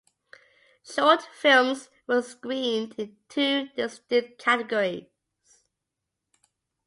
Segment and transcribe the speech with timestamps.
[0.83, 5.05] Short films were screened in two distinct categories.